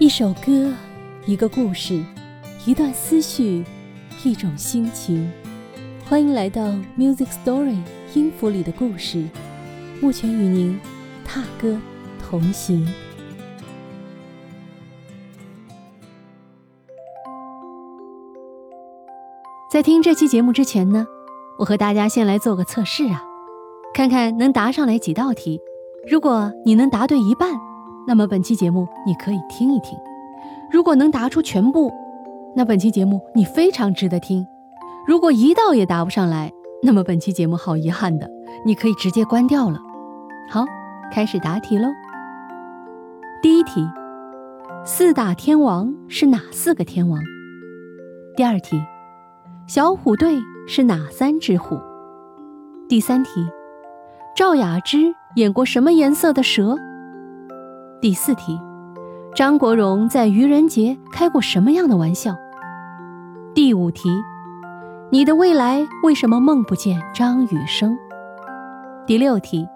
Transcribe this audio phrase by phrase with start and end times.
[0.00, 0.72] 一首歌，
[1.24, 2.02] 一个故事，
[2.66, 3.64] 一段思绪，
[4.24, 5.30] 一种心情。
[6.04, 6.62] 欢迎来到
[6.98, 7.78] Music Story
[8.12, 9.24] 音符里的故事，
[10.00, 10.80] 目前与您
[11.24, 11.78] 踏歌
[12.20, 12.84] 同行。
[19.70, 21.06] 在听这期节目之前呢，
[21.60, 23.22] 我和大家先来做个测试啊，
[23.94, 25.60] 看看能答上来几道题。
[26.10, 27.73] 如果你能答对一半。
[28.06, 29.98] 那么本期节目你可以听一听，
[30.70, 31.92] 如果能答出全部，
[32.54, 34.44] 那本期节目你非常值得听；
[35.06, 36.52] 如果一道也答不上来，
[36.82, 38.30] 那么本期节目好遗憾的，
[38.66, 39.78] 你可以直接关掉了。
[40.50, 40.64] 好，
[41.10, 41.88] 开始答题喽。
[43.42, 43.86] 第一题，
[44.84, 47.20] 四大天王是哪四个天王？
[48.36, 48.78] 第二题，
[49.66, 50.36] 小虎队
[50.66, 51.78] 是哪三只虎？
[52.86, 53.46] 第三题，
[54.36, 56.76] 赵雅芝演过什么颜色的蛇？
[58.04, 58.60] 第四题，
[59.34, 62.36] 张国荣在愚人节开过什么样的玩笑？
[63.54, 64.10] 第五题，
[65.10, 67.96] 你的未来为什么梦不见张雨生？
[69.06, 69.66] 第六题，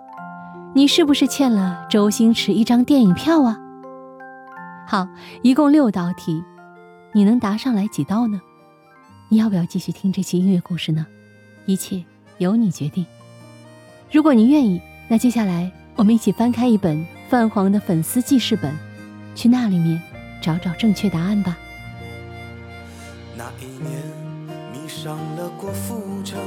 [0.74, 3.58] 你是不是欠了周星驰一张电影票啊？
[4.86, 5.08] 好，
[5.40, 6.44] 一共六道题，
[7.14, 8.38] 你能答上来几道呢？
[9.30, 11.06] 你要不要继续听这期音乐故事呢？
[11.64, 12.04] 一切
[12.36, 13.06] 由你决定。
[14.12, 17.02] 如果你愿意，那接下来我们一起翻开一本。
[17.28, 18.74] 泛黄的粉丝记事本，
[19.34, 20.00] 去那里面
[20.40, 21.58] 找找正确答案吧。
[23.36, 24.02] 那一年
[24.72, 26.40] 迷上了郭富城，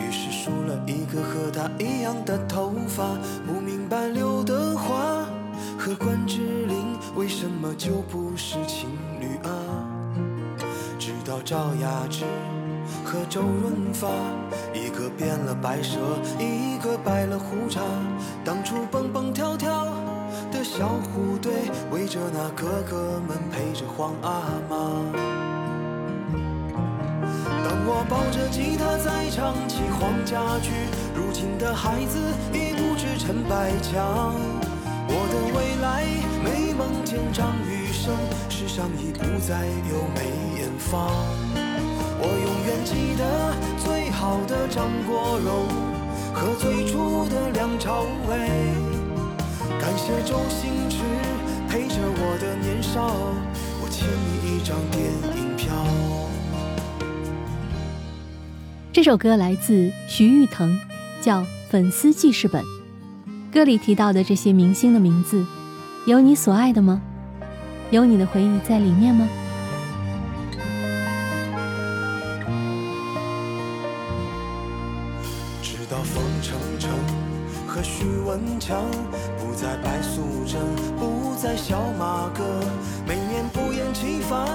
[0.00, 3.04] 于是梳了一个和他一样的头发。
[3.46, 5.26] 不明白刘德华
[5.78, 8.88] 和关之琳为什么就不是情
[9.20, 9.52] 侣啊？
[10.98, 12.24] 直到赵雅芝
[13.04, 14.08] 和周润发，
[14.72, 15.98] 一个变了白蛇，
[16.38, 17.82] 一个白了胡茬。
[18.42, 19.93] 当初蹦蹦跳跳。
[20.54, 21.52] 的小虎队
[21.90, 25.02] 围着那哥哥们陪着皇阿玛。
[27.64, 30.70] 当我抱着吉他再唱起黄家驹，
[31.12, 32.20] 如今的孩子
[32.52, 34.32] 已不知陈百强。
[35.08, 36.06] 我的未来
[36.44, 38.14] 没梦见张雨生，
[38.48, 41.10] 世上已不再有梅艳芳。
[42.16, 43.24] 我永远记得
[43.84, 45.66] 最好的张国荣
[46.32, 48.93] 和最初的梁朝伟。
[49.84, 50.96] 感谢周星驰
[51.68, 53.04] 陪着我的年少，
[53.82, 55.04] 我欠你一张电
[55.36, 55.74] 影票。
[58.94, 60.80] 这首歌来自徐誉滕，
[61.20, 62.64] 叫《粉丝记事本》。
[63.52, 65.44] 歌里提到的这些明星的名字，
[66.06, 67.02] 有你所爱的吗？
[67.90, 69.28] 有你的回忆在里面吗？
[78.04, 78.84] 和许文强。
[79.38, 80.60] 不再白素贞，
[80.98, 82.44] 不再小马哥，
[83.06, 84.46] 每年不厌其烦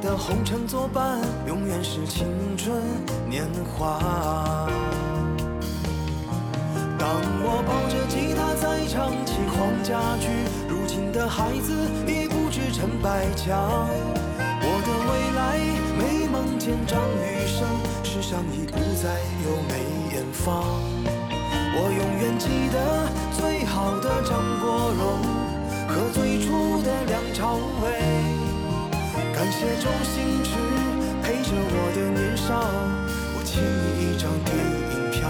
[0.00, 2.82] 的红尘作伴，永远是青春
[3.28, 3.44] 年
[3.76, 3.98] 华。
[6.98, 7.08] 当
[7.42, 10.28] 我抱着吉他再唱起黄家驹，
[10.68, 11.72] 如今的孩子
[12.06, 13.88] 已不知陈百强。
[14.68, 15.58] 我的未来
[15.98, 17.68] 没梦见张雨生，
[18.02, 20.64] 世上已不再有梅艳芳。
[21.78, 23.06] 我永远记得
[23.36, 25.20] 最好的张国荣
[25.86, 28.00] 和最初的梁朝伟。
[29.34, 30.56] 感谢周星驰
[31.22, 32.64] 陪着我的年少，
[33.36, 34.56] 我欠你一张电
[34.90, 35.28] 影票。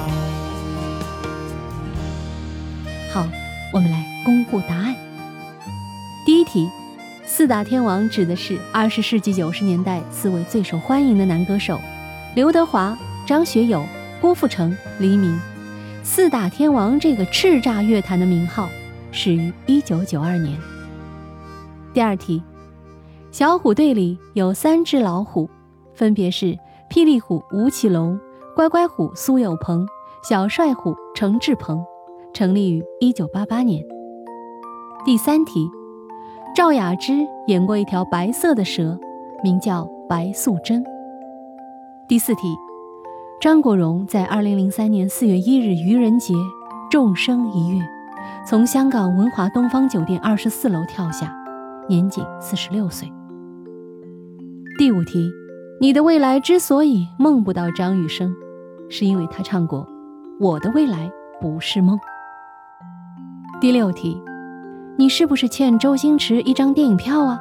[3.13, 3.27] 好，
[3.73, 4.95] 我们来公布答案。
[6.25, 6.71] 第一题，
[7.25, 11.81] 四大天王指的是二十世纪九十年代四位最受欢迎的男歌手：
[12.37, 12.97] 刘德华、
[13.27, 13.85] 张学友、
[14.21, 15.37] 郭富城、黎明。
[16.09, 18.69] 四大天王这个叱咤乐坛的名号
[19.11, 20.57] 始于一九九二年。
[21.93, 22.41] 第二题，
[23.33, 25.51] 小虎队里有三只老虎，
[25.95, 26.57] 分别是
[26.89, 28.17] 霹雳虎吴奇隆、
[28.55, 29.85] 乖乖虎苏有朋、
[30.23, 31.85] 小帅虎程志鹏，
[32.33, 33.85] 成立于一九八八年。
[35.05, 35.69] 第三题，
[36.55, 37.15] 赵雅芝
[37.49, 38.97] 演过一条白色的蛇，
[39.43, 40.85] 名叫白素贞。
[42.07, 42.55] 第四题。
[43.39, 46.33] 张国荣在二零零三年四月一日愚人节
[46.91, 47.85] 纵身一跃，
[48.49, 51.31] 从香港文华东方酒店二十四楼跳下，
[51.87, 53.13] 年仅四十六岁。
[54.79, 55.31] 第五题，
[55.83, 58.35] 你的未来之所以梦不到张雨生，
[58.89, 59.81] 是因为他唱过
[60.41, 61.95] 《我的未来不是梦》。
[63.61, 64.19] 第六题，
[64.97, 67.39] 你是不是欠周星驰一张电影票啊？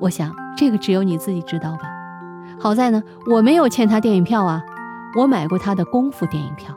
[0.00, 1.88] 我想这个只有你自己知道吧。
[2.60, 4.62] 好在呢，我没有欠他电影票啊。
[5.16, 6.76] 我买过他的功夫电影票。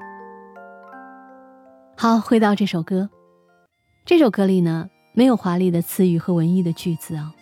[1.98, 3.10] 好，回到这首歌，
[4.06, 7.33] 这首歌里呢没有华丽的词语和文艺的句子啊，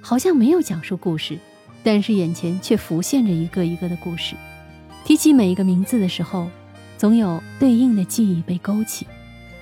[0.00, 1.38] 好像没有讲述故事，
[1.82, 4.36] 但是眼前却浮现着一个一个的故事。
[5.04, 6.46] 提起每一个名字的时候，
[6.96, 9.06] 总有对应的记忆被勾起。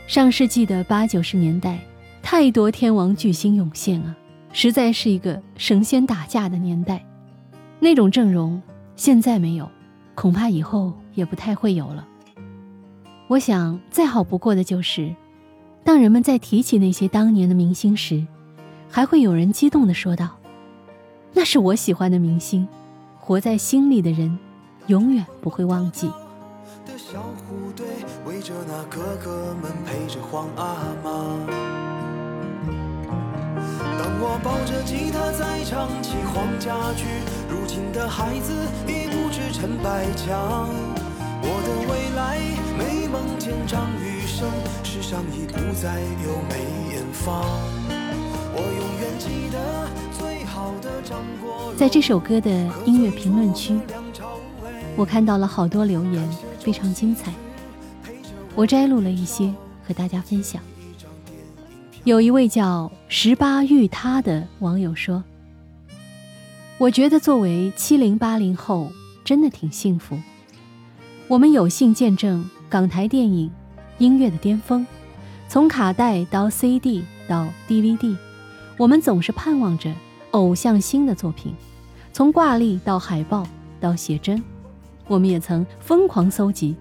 [0.06, 1.79] 上世纪的八九十年代，
[2.23, 4.14] 太多天王巨星涌现啊，
[4.53, 7.05] 实在是一个神仙打架的年代。
[7.81, 8.61] 那种阵容
[8.97, 9.69] 现在没有，
[10.20, 12.05] 恐怕以后也不太会有了。
[13.29, 15.15] 我想，再好不过的就是，
[15.85, 18.26] 当人们在提起那些当年的明星时，
[18.91, 20.31] 还会有人激动地说道
[21.35, 22.67] ：“那是我喜欢的明星，
[23.20, 24.37] 活在心里的人，
[24.88, 26.11] 永远不会忘记。”
[26.99, 27.87] 小虎队
[28.26, 30.75] 围着那哥哥们陪着皇阿
[31.05, 31.11] 玛。
[33.81, 37.05] 当我抱着吉他在唱起黄家驹，
[37.49, 38.53] 如今的孩子
[39.38, 40.69] 已不知陈百强。
[41.40, 42.38] 我的未来
[42.76, 44.50] 美梦见张雨生，
[44.82, 47.44] 世上已不再有梅艳芳。
[48.52, 49.88] 我永远记得
[50.19, 51.76] 最好的张国荣。
[51.76, 52.50] 在这首歌的
[52.85, 53.79] 音乐评论区，
[54.96, 56.29] 我看到了好多留言。
[56.58, 57.32] 非常精彩，
[58.55, 59.50] 我摘录了一些
[59.87, 60.61] 和大家分享。
[62.05, 65.25] 有一位叫十八遇他的网友说
[66.76, 68.93] ：“我觉得作为七零八零后，
[69.28, 70.19] 真的挺幸福。
[71.26, 73.50] 我们有幸见证港台电影
[73.98, 74.86] 音乐的巅峰，
[75.50, 78.16] 从卡带到 CD 到 DVD，
[78.78, 79.92] 我们总是盼望着
[80.30, 81.54] 偶像新的作品，
[82.10, 83.46] 从挂历到海报
[83.78, 84.42] 到写真。”
[85.06, 86.75] 我们也曾疯狂搜集，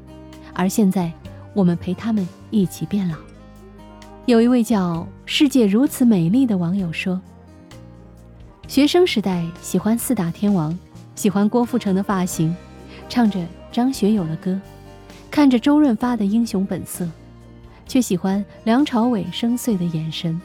[0.54, 1.12] 而现在
[1.54, 3.18] 我们陪他们一起变老。
[4.26, 7.20] 有一位叫“世界如此美丽”的网友说
[8.70, 10.80] ：“学生时代喜欢四大天王，
[11.18, 12.56] 喜欢郭富城的发型，
[13.10, 14.58] 唱着张学友的歌，
[15.30, 17.04] 看着周润发的《英雄本色》，
[17.86, 20.40] 却喜欢梁朝伟深邃的眼神。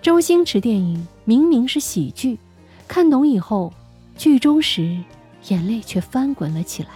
[0.00, 2.38] 周星驰电影明明是喜剧，
[2.86, 3.72] 看懂以后，
[4.16, 4.96] 剧中时。”
[5.48, 6.88] 眼泪却翻滚了起来。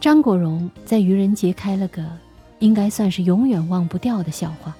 [0.00, 2.04] 张国荣在愚人节开了个
[2.60, 4.72] 应该算是永远忘不掉的笑话。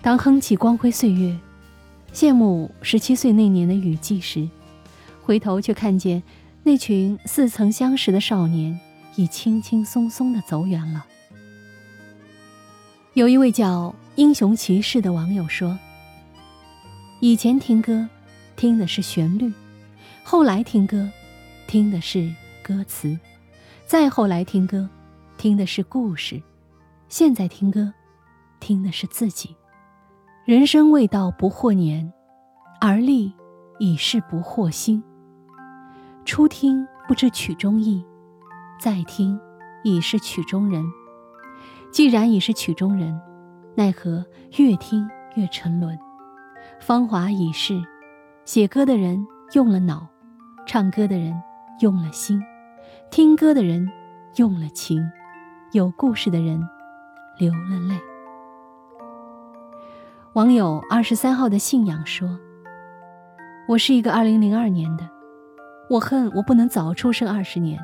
[0.00, 1.38] 当哼起《光辉岁月》，
[2.16, 4.48] 羡慕十七岁那年的雨季时，
[5.28, 6.22] 回头却看见
[6.62, 8.80] 那群似曾相识的少年
[9.14, 11.04] 已轻轻松松地走远了。
[13.12, 15.78] 有一位叫“英雄骑士”的网友说
[17.20, 18.08] ：“以前听歌，
[18.56, 19.52] 听的是旋律。”
[20.24, 21.06] 后来听歌，
[21.66, 23.14] 听的是歌词；
[23.86, 24.88] 再后来听歌，
[25.36, 26.40] 听的是故事；
[27.10, 27.92] 现在听歌，
[28.60, 29.54] 听的是自己。
[30.46, 32.10] 人生未到不惑年，
[32.80, 33.30] 而立
[33.78, 35.04] 已是不惑心。
[36.28, 38.04] 初听不知曲中意，
[38.78, 39.40] 再听
[39.82, 40.84] 已是曲中人。
[41.90, 43.18] 既然已是曲中人，
[43.74, 44.22] 奈何
[44.58, 45.98] 越听越沉沦？
[46.80, 47.82] 芳华已逝，
[48.44, 50.06] 写歌的人用了脑。
[50.66, 51.34] 唱歌的人
[51.80, 52.42] 用了心，
[53.10, 53.90] 听歌的人
[54.36, 55.02] 用了情，
[55.72, 56.62] 有故事的人
[57.38, 57.98] 流了泪。
[60.34, 62.38] 网友二十三号的信仰说
[63.66, 65.08] ：“我是一个二零零二年的，
[65.90, 67.78] 我恨我不能早出生二十年。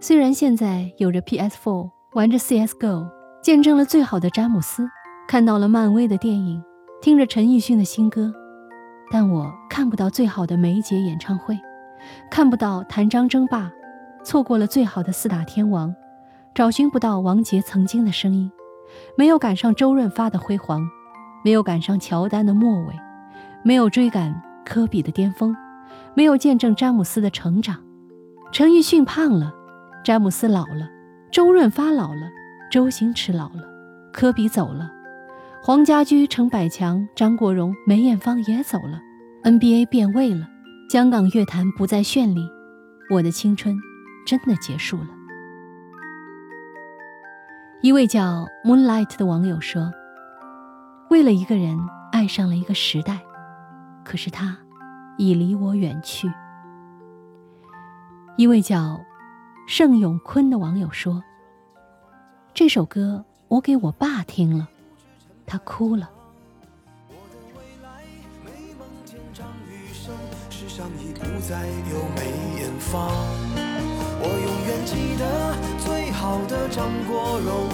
[0.00, 3.08] 虽然现在有着 PS4，玩着 CSGO，
[3.42, 4.88] 见证了最好的詹姆斯，
[5.28, 6.62] 看到了漫威的电影，
[7.00, 8.32] 听着陈奕迅的新歌，
[9.10, 11.58] 但我看不到最好的梅姐演唱会。”
[12.30, 13.70] 看不到谭张争霸，
[14.24, 15.94] 错过了最好的四大天王，
[16.54, 18.50] 找寻不到王杰曾经的声音，
[19.18, 20.80] 没有赶上周润发的辉煌，
[21.44, 22.94] 没有赶上乔丹的末尾，
[23.62, 24.34] 没有追赶
[24.64, 25.54] 科比的巅峰，
[26.14, 27.76] 没有见证詹姆斯的成长。
[28.52, 29.52] 陈奕迅胖了，
[30.04, 30.88] 詹姆斯老了，
[31.30, 32.30] 周润发老了，
[32.70, 33.62] 周星驰老了，
[34.12, 34.90] 科比走了，
[35.62, 39.00] 黄家驹、陈百强、张国荣、梅艳芳也走了
[39.44, 40.48] ，NBA 变味了。
[40.90, 42.40] 香港乐坛不再绚丽，
[43.10, 43.76] 我的青春
[44.26, 45.06] 真的结束了。
[47.80, 49.92] 一位叫 Moonlight 的网友说
[51.08, 51.78] ：“为了一个人
[52.10, 53.20] 爱上了一个时代，
[54.04, 54.58] 可是他
[55.18, 56.32] 已离我远去。”
[58.36, 59.00] 一位叫
[59.66, 61.22] 盛永坤的网友说
[62.54, 64.68] ：“这首歌我给我爸听了，
[65.46, 66.10] 他哭了。”
[70.98, 72.24] 已不再有梅
[72.58, 73.10] 艳芳。
[74.22, 75.22] 我永远记得
[75.78, 77.68] 最好的张国荣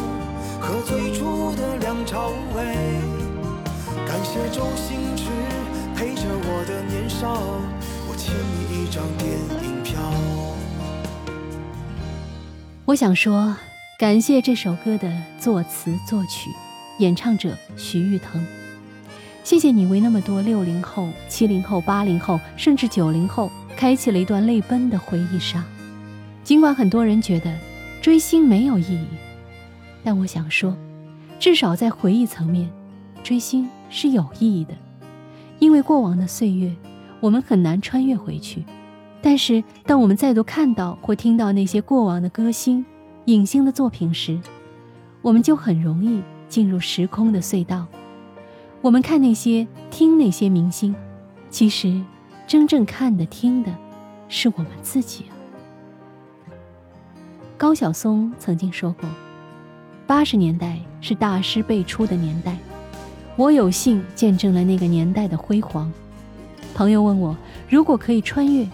[0.60, 2.64] 和最初的梁朝伟。
[4.08, 5.30] 感谢周星驰
[6.58, 7.34] 我的年少，
[8.08, 9.30] 我欠你一张电
[9.62, 10.00] 影票。
[12.86, 13.54] 我想说，
[13.98, 16.48] 感谢这首歌的作词作曲、
[16.98, 18.42] 演唱者徐誉滕。
[19.44, 25.62] 谢谢你为那么多六零后、七零后、八零后，甚至九零后，开启了一段泪奔的回忆杀。
[26.42, 27.54] 尽管很多人觉得
[28.00, 29.06] 追星没有意义，
[30.02, 30.74] 但我想说，
[31.38, 32.70] 至少在回忆层面，
[33.22, 34.72] 追星是有意义的。
[35.58, 36.74] 因为过往的岁月，
[37.20, 38.64] 我们很难穿越回去。
[39.22, 42.84] 但是，当我们再度看到或听到那些过往的歌星、
[43.24, 44.38] 影星的作品时，
[45.22, 47.86] 我们就很容易进入时空的隧道。
[48.82, 50.94] 我们看那些、听那些明星，
[51.50, 52.00] 其实
[52.46, 53.74] 真正看的、听的，
[54.28, 55.32] 是我们自己啊。
[57.56, 59.08] 高晓松曾经说过
[60.06, 62.56] ：“八十年代是大师辈出的年代，
[63.36, 65.92] 我有幸见证了那个年代的辉煌。”
[66.74, 67.36] 朋友问我
[67.70, 68.66] ：“如果可以穿越，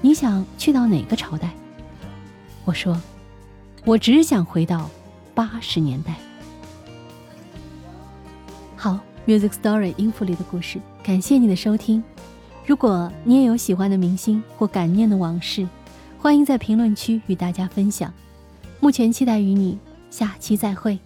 [0.00, 1.50] 你想去到哪个朝代？”
[2.64, 3.00] 我说
[3.84, 4.90] ：“我只想回到
[5.34, 6.14] 八十年代。”
[8.76, 9.00] 好。
[9.26, 12.04] Music Story 音符里的故事，感谢你的收听。
[12.66, 15.66] 如果你也有喜欢的明星或感念的往事，
[16.18, 18.12] 欢迎在评论区与大家分享。
[18.80, 19.78] 目前期待与你
[20.10, 20.98] 下期再会。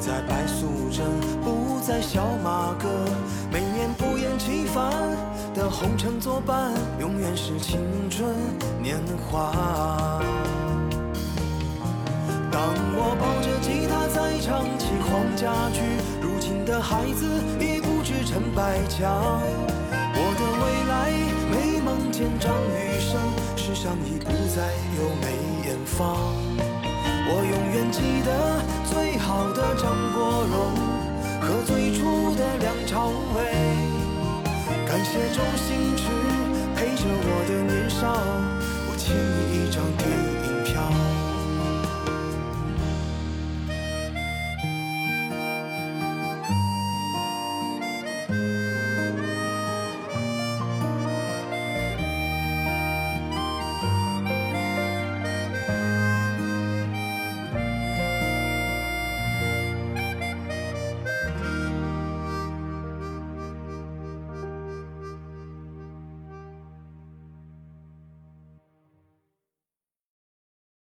[0.00, 1.04] 在白素贞，
[1.42, 2.88] 不再小马哥，
[3.52, 4.92] 每年不厌其烦
[5.54, 8.34] 的红尘作伴，永远是青春
[8.80, 8.96] 年
[9.28, 9.52] 华。
[12.50, 12.62] 当
[12.94, 15.80] 我抱着吉他再唱起黄家驹，
[16.20, 17.26] 如今的孩子
[17.60, 19.42] 已不知陈百强。
[20.20, 21.10] 我的未来
[21.50, 23.20] 美梦见张雨生，
[23.56, 25.26] 世上已不再有梅
[25.68, 26.16] 艳芳，
[27.30, 28.30] 我永远记得
[28.88, 30.72] 最好的张国荣
[31.42, 33.36] 和最初的梁朝伟。
[34.86, 36.08] 感谢周星驰
[36.74, 38.16] 陪着我的年少，
[38.88, 40.27] 我欠你一张电影。